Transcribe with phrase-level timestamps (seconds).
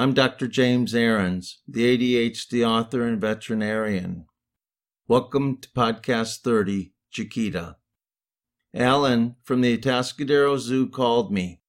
[0.00, 0.48] I'm Dr.
[0.48, 4.24] James Aarons, the ADHD author and veterinarian.
[5.06, 7.76] Welcome to Podcast 30, Chiquita.
[8.72, 11.60] Alan from the Atascadero Zoo called me.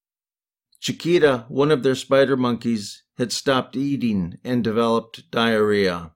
[0.79, 6.13] Chiquita, one of their spider monkeys, had stopped eating and developed diarrhea.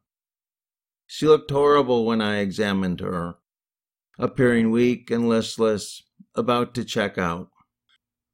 [1.05, 3.39] She looked horrible when I examined her,
[4.17, 6.01] appearing weak and listless,
[6.33, 7.49] about to check out.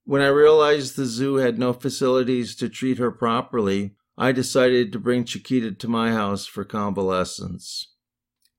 [0.04, 5.00] When I realized the zoo had no facilities to treat her properly, I decided to
[5.00, 7.94] bring Chiquita to my house for convalescence.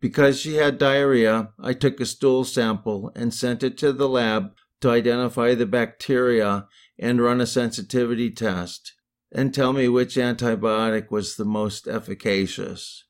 [0.01, 4.53] Because she had diarrhea, I took a stool sample and sent it to the lab
[4.81, 6.67] to identify the bacteria
[6.99, 8.95] and run a sensitivity test
[9.31, 13.05] and tell me which antibiotic was the most efficacious.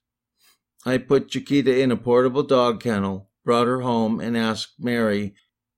[0.84, 5.34] I put Chiquita in a portable dog kennel, brought her home, and asked Mary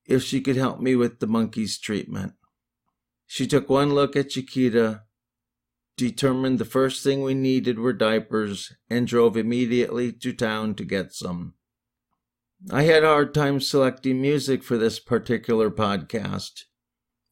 [0.07, 2.35] if she could help me with the monkey's treatment.
[3.35, 5.03] She took one look at Chiquita,
[5.97, 11.13] determined the first thing we needed were diapers, and drove immediately to town to get
[11.13, 11.55] some.
[12.71, 16.61] I had a hard time selecting music for this particular podcast.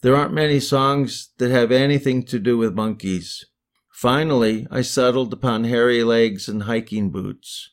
[0.01, 3.45] There aren't many songs that have anything to do with monkeys.
[3.93, 7.71] Finally, I settled upon Hairy Legs and Hiking Boots,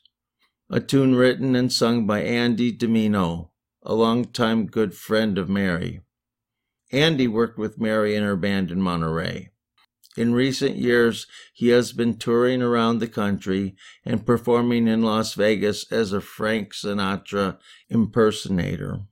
[0.70, 3.50] a tune written and sung by Andy Domino,
[3.82, 6.02] a longtime good friend of Mary.
[6.92, 9.50] Andy worked with Mary and her band in Monterey.
[10.16, 15.90] In recent years, he has been touring around the country and performing in Las Vegas
[15.92, 17.58] as a Frank Sinatra
[17.88, 19.02] impersonator.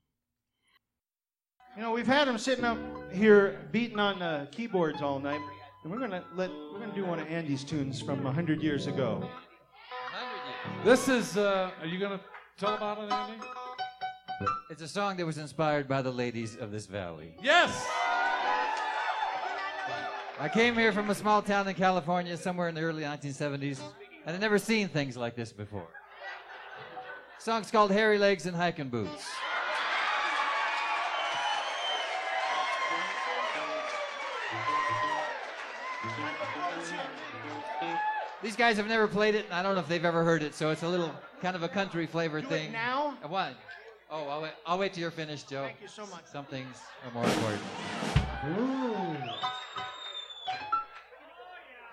[1.76, 2.78] You know, we've had him sitting up
[3.12, 5.40] here beating on uh, keyboards all night,
[5.84, 8.88] and we're gonna let we're gonna do one of Andy's tunes from a hundred years
[8.88, 9.30] ago.
[10.84, 11.36] This is.
[11.36, 12.20] Uh, are you gonna
[12.58, 13.40] tell about it, Andy?
[14.70, 17.32] It's a song that was inspired by the ladies of this valley.
[17.42, 17.88] Yes.
[20.40, 23.80] I came here from a small town in California somewhere in the early 1970s,
[24.24, 25.88] and I'd never seen things like this before.
[27.38, 29.26] The song's called Hairy Legs and Hiking Boots.
[38.42, 40.54] These guys have never played it, and I don't know if they've ever heard it,
[40.54, 41.12] so it's a little
[41.42, 42.72] kind of a country flavor Do it thing.
[42.72, 43.16] now?
[43.26, 43.54] What?
[44.10, 45.64] Oh, I'll wait, I'll wait till you're finished, Joe.
[45.64, 46.24] Thank you so much.
[46.32, 47.62] Some things are more important.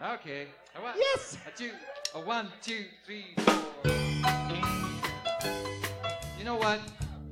[0.02, 0.48] Okay.
[0.78, 1.38] A one, Yes.
[1.48, 1.72] A two.
[2.14, 3.92] A one, two, three, four.
[6.38, 6.80] You know what?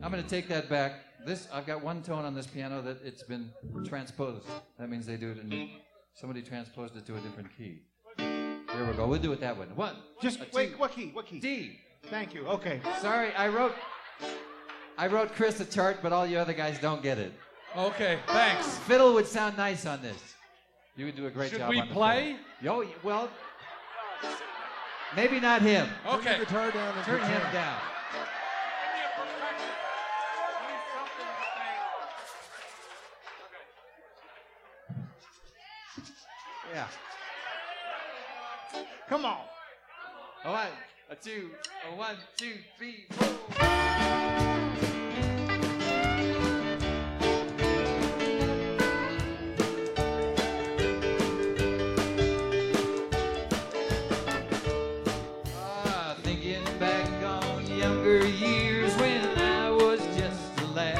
[0.02, 0.94] I'm gonna take that back.
[1.26, 3.50] This I've got one tone on this piano that it's been
[3.86, 4.46] transposed.
[4.78, 5.70] That means they do it in
[6.14, 7.80] somebody transposed it to a different key.
[8.18, 9.08] Here we go.
[9.08, 9.68] We'll do it that way.
[9.76, 9.96] One.
[10.22, 10.74] Just a wait.
[10.74, 11.12] two, What key?
[11.14, 11.40] What key?
[11.40, 11.80] D.
[12.10, 12.46] Thank you.
[12.48, 12.82] Okay.
[13.00, 13.76] Sorry, I wrote.
[14.98, 17.34] I wrote Chris a chart, but all you other guys don't get it.
[17.76, 18.20] Okay.
[18.28, 18.78] Thanks.
[18.88, 20.18] Fiddle would sound nice on this.
[20.96, 21.70] You would do a great Should job.
[21.70, 22.36] we on the play?
[22.62, 23.30] Yo, well,
[25.16, 25.90] maybe not him.
[26.08, 26.36] Okay.
[26.36, 27.04] Turn, guitar down.
[27.04, 27.80] Turn him down.
[36.74, 36.88] Yeah.
[39.10, 39.38] Come on.
[40.46, 40.68] Oh, a one,
[41.10, 41.52] a two,
[41.92, 43.73] a one, two, three, four.
[58.34, 60.98] Years when I was just a lad.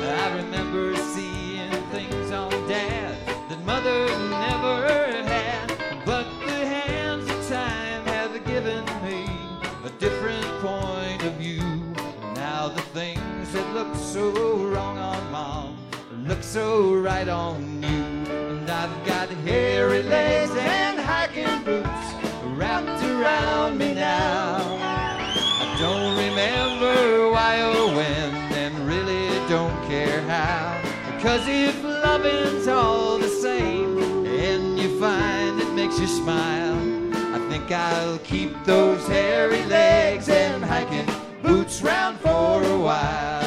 [0.00, 3.16] I remember seeing things on dad
[3.48, 4.86] that mother never
[5.24, 5.66] had.
[6.04, 9.26] But the hands of time have given me
[9.84, 11.62] a different point of view.
[12.34, 14.30] Now the things that look so
[14.66, 15.76] wrong on mom
[16.28, 17.67] look so right on
[31.48, 36.76] if loving's all the same, and you find it makes you smile,
[37.34, 41.08] I think I'll keep those hairy legs and hiking
[41.42, 43.42] boots round for a while.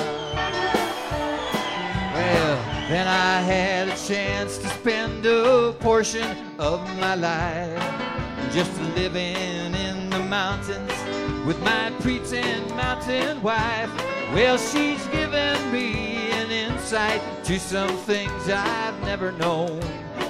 [2.13, 2.57] Well,
[2.89, 10.09] then I had a chance to spend a portion of my life just living in
[10.09, 10.92] the mountains
[11.45, 13.92] with my pretend mountain wife.
[14.33, 16.11] Well, she's given me
[16.91, 19.81] insight to some things I've never known.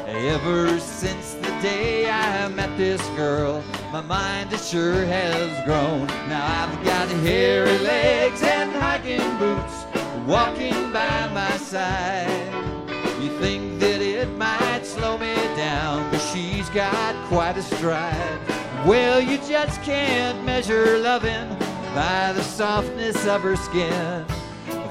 [0.05, 6.05] Ever since the day I met this girl, my mind it sure has grown.
[6.29, 9.85] Now I've got hairy legs and hiking boots
[10.27, 12.29] walking by my side.
[13.19, 18.39] You think that it might slow me down, but she's got quite a stride.
[18.85, 21.49] Well, you just can't measure loving
[21.95, 24.27] by the softness of her skin.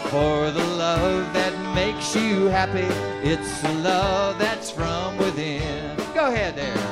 [0.09, 2.89] For the love that makes you happy,
[3.23, 5.97] it's the love that's from within.
[6.15, 6.90] Go ahead there.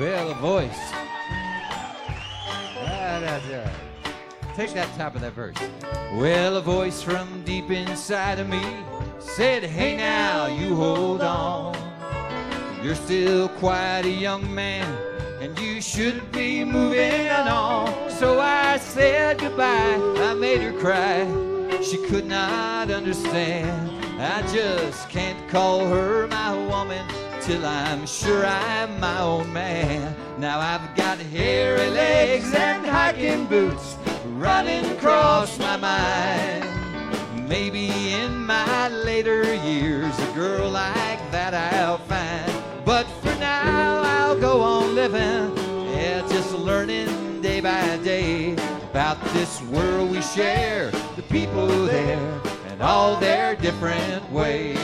[0.00, 0.80] Well, a voice.
[2.88, 4.56] Ah, that's right.
[4.56, 5.58] Take that top of that verse.
[6.14, 8.62] Well, a voice from deep inside of me
[9.18, 11.76] said, Hey now, you hold on.
[12.82, 14.90] You're still quite a young man,
[15.38, 18.10] and you should be moving on.
[18.10, 19.98] So I said goodbye.
[20.16, 21.26] I made her cry.
[21.82, 23.90] She could not understand.
[24.18, 27.04] I just can't call her my woman
[27.50, 30.14] till I'm sure I'm my own man.
[30.38, 33.96] Now I've got hairy legs and hiking boots
[34.36, 36.64] running across my mind.
[37.48, 42.52] Maybe in my later years, a girl like that I'll find.
[42.84, 45.56] But for now, I'll go on living,
[45.88, 48.52] yeah, just learning day by day
[48.90, 54.78] about this world we share, the people there, and all their different ways.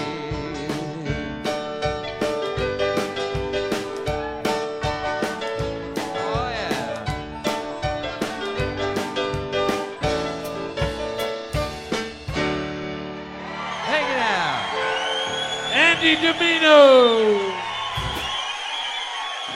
[16.06, 17.38] Andy Domino.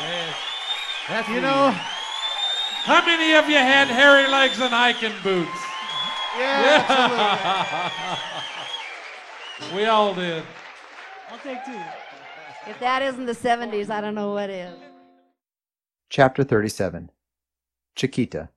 [0.03, 0.37] Yes.
[1.09, 1.41] That's You me.
[1.43, 5.49] know, How many of you had hairy legs and hiking boots?
[6.37, 6.85] yeah,
[9.61, 9.77] absolutely.
[9.77, 10.43] We all did.
[11.31, 11.81] I'll take two.
[12.67, 14.75] If that isn't the 70s, I don't know what is.
[16.09, 17.11] Chapter 37
[17.95, 18.49] Chiquita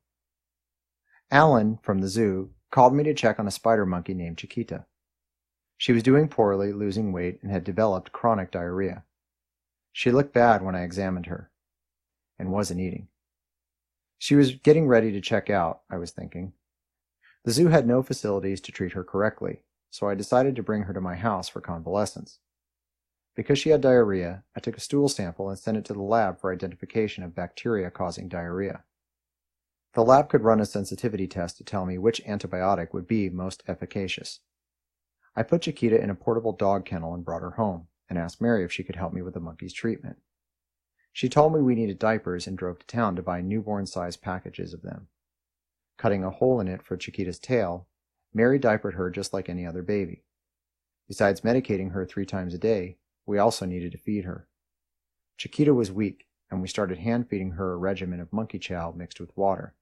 [1.30, 4.86] Alan from the zoo called me to check on a spider monkey named Chiquita.
[5.84, 9.04] She was doing poorly, losing weight, and had developed chronic diarrhea.
[9.92, 11.52] She looked bad when I examined her,
[12.40, 13.10] and wasn't eating.
[14.18, 16.54] She was getting ready to check out, I was thinking.
[17.44, 20.94] The zoo had no facilities to treat her correctly, so I decided to bring her
[20.94, 22.40] to my house for convalescence.
[23.36, 26.40] Because she had diarrhea, I took a stool sample and sent it to the lab
[26.40, 28.86] for identification of bacteria causing diarrhea.
[29.96, 33.64] The lab could run a sensitivity test to tell me which antibiotic would be most
[33.68, 34.40] efficacious.
[35.36, 38.64] I put Chiquita in a portable dog kennel and brought her home, and asked Mary
[38.64, 40.18] if she could help me with the monkey's treatment.
[41.12, 44.74] She told me we needed diapers and drove to town to buy newborn sized packages
[44.74, 45.08] of them.
[45.98, 47.88] Cutting a hole in it for Chiquita's tail,
[48.34, 50.24] Mary diapered her just like any other baby.
[51.08, 54.48] Besides medicating her three times a day, we also needed to feed her.
[55.38, 59.20] Chiquita was weak, and we started hand feeding her a regimen of monkey chow mixed
[59.20, 59.76] with water.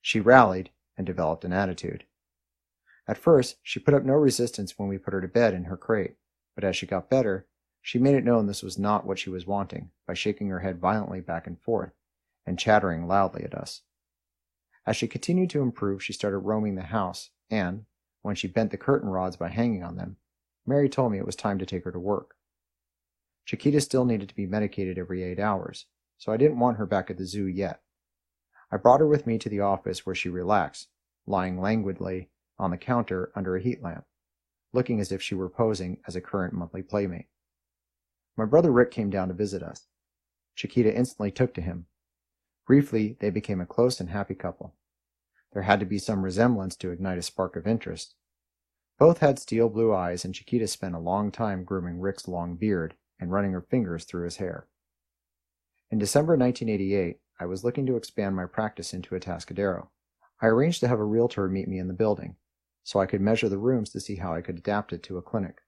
[0.00, 2.04] She rallied and developed an attitude.
[3.08, 5.76] At first, she put up no resistance when we put her to bed in her
[5.76, 6.16] crate,
[6.54, 7.46] but as she got better,
[7.80, 10.78] she made it known this was not what she was wanting by shaking her head
[10.78, 11.92] violently back and forth
[12.46, 13.82] and chattering loudly at us.
[14.86, 17.84] As she continued to improve, she started roaming the house, and,
[18.22, 20.16] when she bent the curtain rods by hanging on them,
[20.66, 22.36] Mary told me it was time to take her to work.
[23.44, 25.86] Chiquita still needed to be medicated every eight hours,
[26.18, 27.82] so I didn't want her back at the zoo yet.
[28.70, 30.88] I brought her with me to the office where she relaxed,
[31.26, 34.04] lying languidly on the counter under a heat lamp,
[34.72, 37.26] looking as if she were posing as a current monthly playmate.
[38.36, 39.86] My brother Rick came down to visit us.
[40.54, 41.86] Chiquita instantly took to him.
[42.66, 44.74] Briefly, they became a close and happy couple.
[45.52, 48.14] There had to be some resemblance to ignite a spark of interest.
[48.98, 52.94] Both had steel blue eyes, and Chiquita spent a long time grooming Rick's long beard
[53.18, 54.66] and running her fingers through his hair.
[55.90, 59.88] In December 1988, I was looking to expand my practice into Atascadero.
[60.40, 62.36] I arranged to have a realtor meet me in the building,
[62.82, 65.22] so I could measure the rooms to see how I could adapt it to a
[65.22, 65.62] clinic.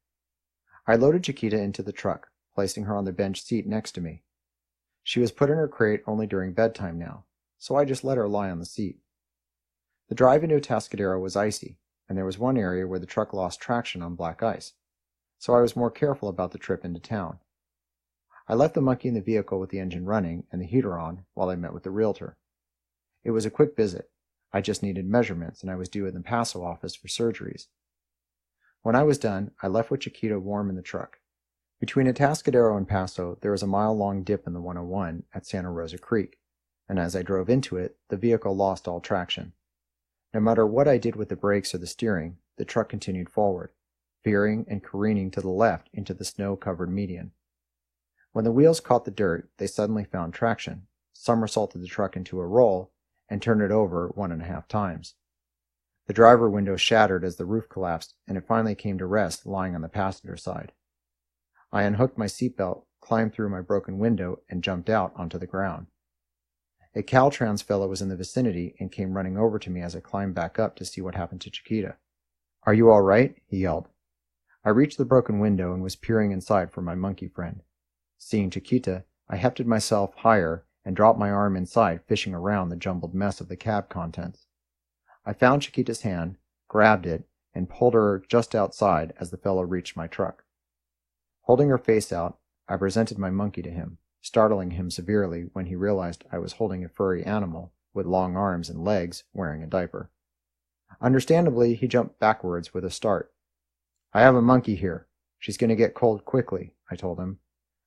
[0.87, 4.23] I loaded Chiquita into the truck, placing her on the bench seat next to me.
[5.03, 7.25] She was put in her crate only during bedtime now,
[7.59, 8.99] so I just let her lie on the seat.
[10.09, 11.79] The drive into Atascadero was icy,
[12.09, 14.75] and there was one area where the truck lost traction on black ice,
[15.39, 17.39] so I was more careful about the trip into town.
[18.47, 21.25] I left the monkey in the vehicle with the engine running and the heater on
[21.33, 22.37] while I met with the realtor.
[23.25, 24.11] It was a quick visit.
[24.55, 27.67] I just needed measurements, and I was due at the Paso office for surgeries.
[28.83, 31.19] When I was done, I left with Chiquita warm in the truck.
[31.81, 35.73] Between Atascadero and Paso, there is a mile long dip in the 101 at Santa
[35.73, 36.39] Rosa Creek,
[36.89, 39.55] and as I drove into it, the vehicle lost all traction.
[40.33, 43.73] No matter what I did with the brakes or the steering, the truck continued forward,
[44.23, 47.33] veering and careening to the left into the snow covered median.
[48.31, 52.47] When the wheels caught the dirt, they suddenly found traction, somersaulted the truck into a
[52.47, 52.93] roll,
[53.29, 55.15] and turned it over one and a half times.
[56.07, 59.75] The driver window shattered as the roof collapsed, and it finally came to rest lying
[59.75, 60.73] on the passenger side.
[61.73, 65.87] I unhooked my seatbelt, climbed through my broken window, and jumped out onto the ground.
[66.95, 70.01] A Caltrans fellow was in the vicinity and came running over to me as I
[70.01, 71.97] climbed back up to see what happened to Chiquita.
[72.65, 73.35] Are you all right?
[73.47, 73.89] he yelled.
[74.65, 77.63] I reached the broken window and was peering inside for my monkey friend.
[78.17, 83.15] Seeing Chiquita, I hefted myself higher and dropped my arm inside, fishing around the jumbled
[83.15, 84.47] mess of the cab contents.
[85.25, 86.37] I found Chiquita's hand,
[86.69, 87.25] grabbed it,
[87.55, 90.45] and pulled her just outside as the fellow reached my truck.
[91.43, 92.39] Holding her face out,
[92.69, 96.85] I presented my monkey to him, startling him severely when he realized I was holding
[96.85, 100.11] a furry animal with long arms and legs wearing a diaper.
[101.01, 103.33] Understandably, he jumped backwards with a start.
[104.13, 105.07] I have a monkey here.
[105.39, 107.39] She's going to get cold quickly, I told him.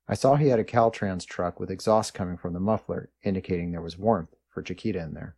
[0.07, 3.81] I saw he had a Caltrans truck with exhaust coming from the muffler, indicating there
[3.81, 5.35] was warmth for Chiquita in there.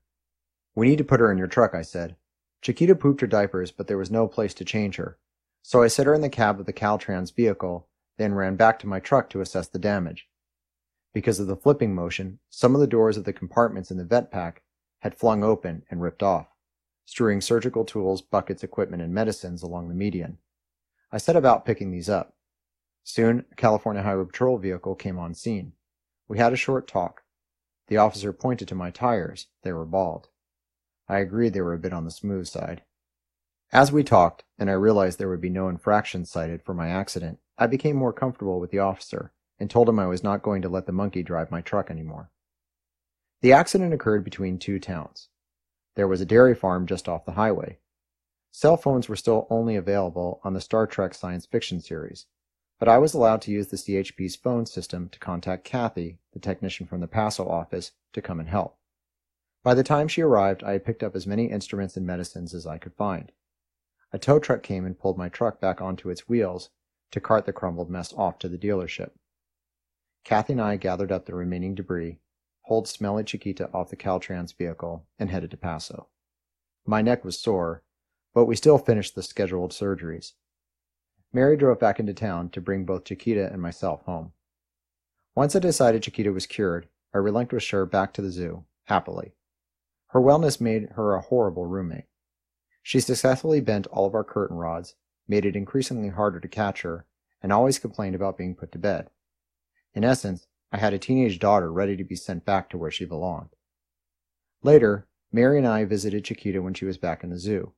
[0.76, 2.16] We need to put her in your truck, I said.
[2.62, 5.18] Chiquita pooped her diapers, but there was no place to change her.
[5.64, 8.88] So I set her in the cab of the Caltrans vehicle, then ran back to
[8.88, 10.28] my truck to assess the damage.
[11.14, 14.32] Because of the flipping motion, some of the doors of the compartments in the vet
[14.32, 14.62] pack
[15.00, 16.48] had flung open and ripped off,
[17.06, 20.38] strewing surgical tools, buckets, equipment, and medicines along the median.
[21.12, 22.36] I set about picking these up.
[23.04, 25.74] Soon, a California Highway Patrol vehicle came on scene.
[26.28, 27.24] We had a short talk.
[27.88, 29.48] The officer pointed to my tires.
[29.64, 30.30] They were bald.
[31.08, 32.84] I agreed they were a bit on the smooth side.
[33.72, 37.40] As we talked, and I realized there would be no infractions cited for my accident,
[37.58, 40.70] I became more comfortable with the officer and told him I was not going to
[40.70, 42.32] let the monkey drive my truck anymore.
[43.42, 45.30] The accident occurred between two towns.
[45.96, 47.80] There was a dairy farm just off the highway.
[48.52, 52.26] Cell phones were still only available on the Star Trek science fiction series,
[52.80, 56.88] but I was allowed to use the CHP's phone system to contact Kathy, the technician
[56.88, 58.78] from the Paso office, to come and help.
[59.64, 62.66] By the time she arrived, I had picked up as many instruments and medicines as
[62.66, 63.32] I could find.
[64.14, 66.70] A tow truck came and pulled my truck back onto its wheels
[67.12, 69.12] to cart the crumbled mess off to the dealership.
[70.24, 72.20] Kathy and I gathered up the remaining debris,
[72.66, 76.08] pulled smelly Chiquita off the Caltrans vehicle, and headed to Paso.
[76.86, 77.84] My neck was sore,
[78.34, 80.34] but we still finished the scheduled surgeries.
[81.32, 84.34] Mary drove back into town to bring both Chiquita and myself home.
[85.36, 89.34] Once I decided Chiquita was cured, I relinquished her back to the zoo, happily.
[90.08, 92.06] Her wellness made her a horrible roommate.
[92.82, 94.96] She successfully bent all of our curtain rods,
[95.28, 97.06] made it increasingly harder to catch her,
[97.44, 99.12] and always complained about being put to bed.
[99.94, 103.06] In essence, I had a teenage daughter ready to be sent back to where she
[103.06, 103.50] belonged.
[104.64, 107.74] Later, Mary and I visited Chiquita when she was back in the zoo,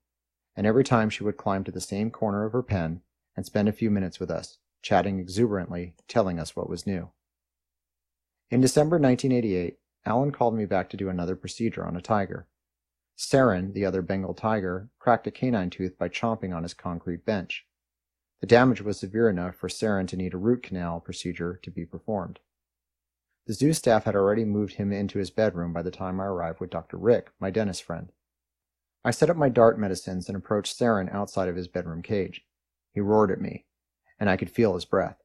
[0.56, 3.02] and every time she would climb to the same corner of her pen
[3.36, 7.10] and spend a few minutes with us, chatting exuberantly, telling us what was new.
[8.50, 12.48] In December 1988, Alan called me back to do another procedure on a tiger.
[13.18, 17.66] Saren, the other Bengal tiger, cracked a canine tooth by chomping on his concrete bench.
[18.42, 21.86] The damage was severe enough for Saren to need a root canal procedure to be
[21.86, 22.40] performed.
[23.46, 26.60] The zoo staff had already moved him into his bedroom by the time I arrived
[26.60, 26.98] with Dr.
[26.98, 28.12] Rick, my dentist friend.
[29.04, 32.44] I set up my dart medicines and approached Saren outside of his bedroom cage.
[32.92, 33.66] He roared at me,
[34.20, 35.18] and I could feel his breath.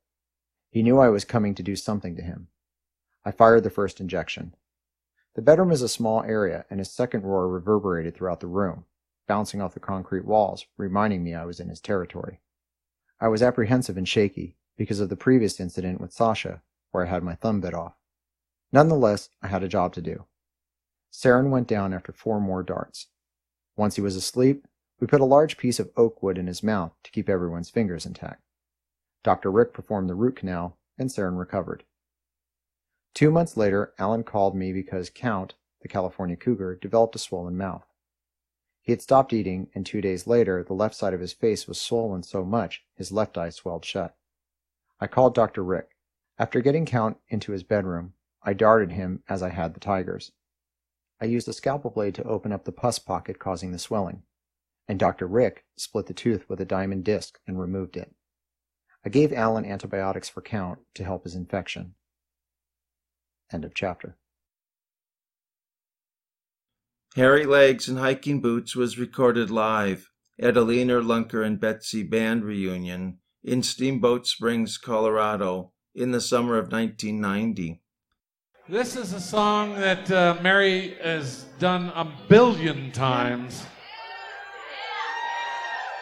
[0.70, 2.49] He knew I was coming to do something to him.
[3.25, 4.54] I fired the first injection.
[5.35, 8.85] The bedroom is a small area, and his second roar reverberated throughout the room,
[9.26, 12.40] bouncing off the concrete walls, reminding me I was in his territory.
[13.20, 17.23] I was apprehensive and shaky because of the previous incident with Sasha, where I had
[17.23, 17.94] my thumb bit off.
[18.73, 20.25] Nonetheless, I had a job to do.
[21.12, 23.06] Saren went down after four more darts.
[23.76, 24.66] Once he was asleep,
[24.99, 28.07] we put a large piece of oak wood in his mouth to keep everyone's fingers
[28.07, 28.43] intact.
[29.23, 29.50] Dr.
[29.50, 31.85] Rick performed the root canal, and Saren recovered.
[33.12, 37.85] Two months later, Alan called me because Count, the California cougar, developed a swollen mouth.
[38.81, 41.81] He had stopped eating, and two days later, the left side of his face was
[41.81, 44.17] swollen so much his left eye swelled shut.
[45.00, 45.62] I called Dr.
[45.65, 45.97] Rick.
[46.38, 48.12] After getting Count into his bedroom,
[48.43, 50.33] I darted him as I had the tigers.
[51.21, 54.23] I used a scalpel blade to open up the pus pocket causing the swelling
[54.88, 55.26] and Dr.
[55.26, 58.14] Rick split the tooth with a diamond disc and removed it.
[59.05, 61.95] I gave Alan antibiotics for Count to help his infection.
[63.52, 64.16] End of chapter.
[67.14, 72.45] Hairy Legs and Hiking Boots was recorded live at a Leaner Lunker and Betsy band
[72.45, 77.81] reunion in Steamboat Springs, Colorado in the summer of 1990.
[78.69, 83.64] This is a song that uh, Mary has done a billion times.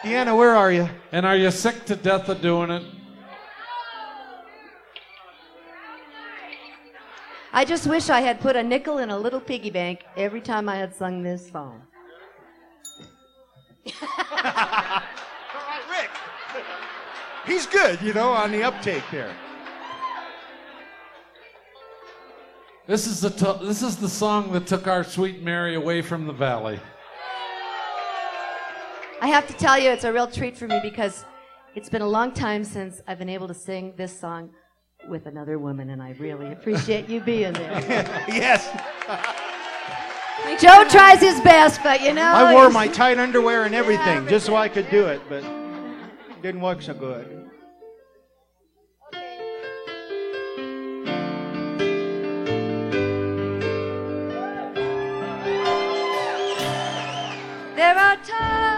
[0.05, 0.87] Deanna, where are you?
[1.11, 2.83] And are you sick to death of doing it?
[7.51, 10.69] I just wish I had put a nickel in a little piggy bank every time
[10.69, 11.81] I had sung this song.
[14.03, 14.07] All
[14.43, 15.01] right,
[15.89, 16.09] Rick.
[17.47, 19.35] He's good, you know, on the uptake there.
[22.85, 26.27] This is the to- this is the song that took our sweet Mary away from
[26.27, 26.79] the valley.
[29.25, 31.25] I have to tell you, it's a real treat for me because
[31.73, 34.51] it's been a long time since I've been able to sing this song
[35.09, 37.71] with another woman, and I really appreciate you being there.
[38.27, 38.69] yes.
[40.61, 42.21] Joe tries his best, but you know.
[42.21, 46.41] I wore my tight underwear and everything just so I could do it, but it
[46.43, 47.49] didn't work so good.
[57.75, 58.74] There are times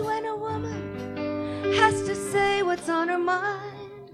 [0.00, 1.16] when a woman
[1.74, 4.10] has to say what's on her mind,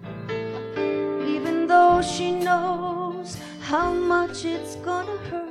[1.26, 5.48] even though she knows how much it's gonna hurt.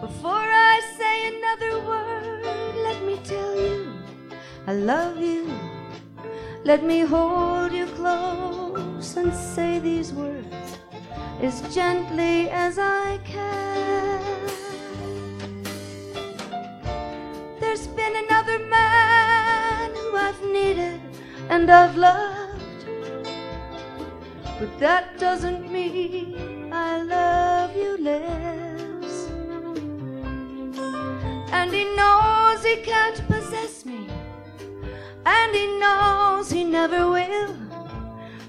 [0.00, 2.44] Before I say another word,
[2.86, 3.92] let me tell you
[4.66, 5.52] I love you.
[6.64, 10.78] Let me hold you close and say these words
[11.40, 14.05] as gently as I can.
[17.94, 21.00] Been another man who I've needed
[21.48, 22.84] and I've loved,
[24.58, 29.28] but that doesn't mean I love you less.
[31.52, 34.08] And he knows he can't possess me,
[35.24, 37.56] and he knows he never will.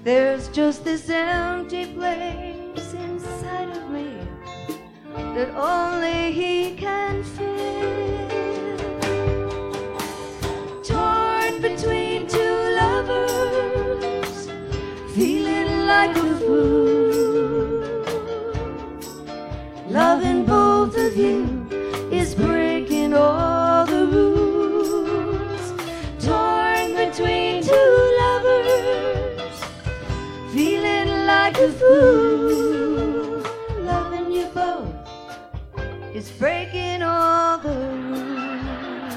[0.04, 4.18] There's just this empty place inside of me
[5.14, 7.57] that only he can fill.
[19.90, 21.66] Loving both of you
[22.10, 25.72] is breaking all the rules.
[26.24, 29.60] Torn between two lovers,
[30.54, 33.42] feeling like a fool.
[33.80, 34.94] Loving you both
[36.14, 39.14] is breaking all the rules.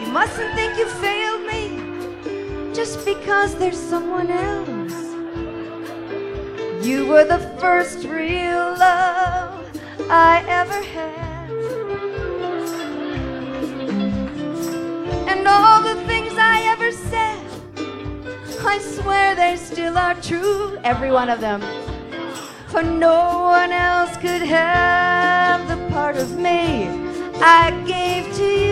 [0.00, 1.21] You mustn't think you failed me just
[3.32, 4.92] because there's someone else.
[6.84, 11.50] You were the first real love I ever had.
[15.30, 17.46] And all the things I ever said,
[18.66, 21.62] I swear they still are true, every one of them.
[22.68, 26.86] For no one else could have the part of me
[27.40, 28.71] I gave to you.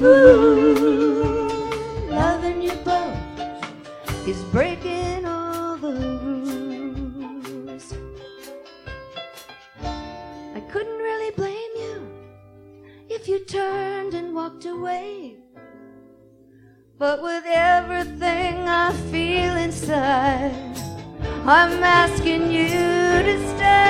[0.00, 1.48] Fool.
[2.08, 5.92] Loving you both is breaking all the
[6.24, 7.86] rules.
[10.54, 11.96] I couldn't really blame you
[13.10, 15.36] if you turned and walked away.
[16.98, 20.78] But with everything I feel inside,
[21.44, 23.89] I'm asking you to stay.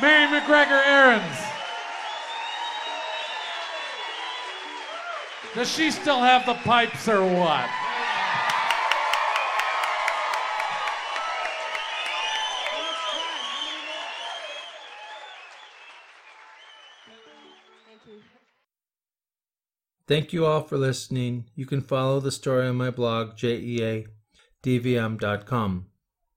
[0.00, 1.38] Mary MacGregor Aarons.
[5.54, 7.66] Does she still have the pipes or what?
[20.06, 21.46] Thank you all for listening.
[21.56, 24.06] You can follow the story on my blog, jeadvm.com.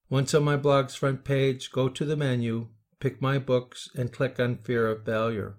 [0.10, 4.39] Once on my blog's front page, go to the menu, pick my books, and click
[4.39, 5.55] on Fear of Failure.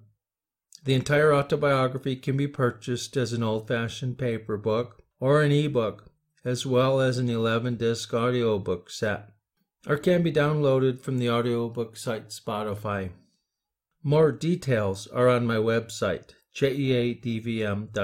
[0.84, 6.10] The entire autobiography can be purchased as an old fashioned paper book or an ebook,
[6.44, 9.30] as well as an 11 disc audiobook set,
[9.86, 13.10] or can be downloaded from the audiobook site Spotify.
[14.02, 17.96] More details are on my website, jeadvm.com.